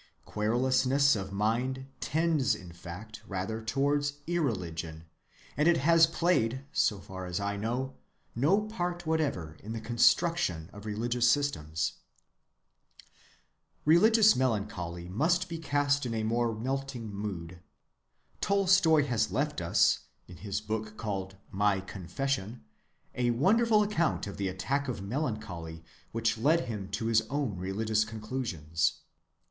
Querulousness 0.25 1.15
of 1.15 1.31
mind 1.31 1.85
tends 1.99 2.55
in 2.55 2.71
fact 2.71 3.21
rather 3.27 3.61
towards 3.63 4.13
irreligion; 4.25 5.03
and 5.55 5.67
it 5.67 5.77
has 5.77 6.07
played, 6.07 6.65
so 6.73 6.97
far 6.99 7.27
as 7.27 7.39
I 7.39 7.55
know, 7.55 7.93
no 8.33 8.61
part 8.61 9.05
whatever 9.05 9.57
in 9.61 9.73
the 9.73 9.79
construction 9.79 10.71
of 10.73 10.87
religious 10.87 11.21
systems.‐‐‐‐‐‐‐‐‐‐‐‐‐‐‐‐‐‐‐‐‐‐‐‐‐‐‐‐‐‐‐‐‐‐‐‐‐ 11.29 11.99
Religious 13.85 14.35
melancholy 14.35 15.07
must 15.07 15.47
be 15.47 15.59
cast 15.59 16.07
in 16.07 16.15
a 16.15 16.23
more 16.23 16.55
melting 16.55 17.13
mood. 17.13 17.59
Tolstoy 18.41 19.05
has 19.05 19.29
left 19.31 19.61
us, 19.61 19.99
in 20.27 20.37
his 20.37 20.61
book 20.61 20.97
called 20.97 21.35
My 21.51 21.79
Confession, 21.79 22.63
a 23.13 23.29
wonderful 23.29 23.83
account 23.83 24.25
of 24.25 24.37
the 24.37 24.47
attack 24.47 24.87
of 24.87 25.03
melancholy 25.03 25.83
which 26.11 26.39
led 26.39 26.61
him 26.61 26.89
to 26.89 27.05
his 27.05 27.21
own 27.29 27.55
religious 27.59 28.03
conclusions. 28.03 29.01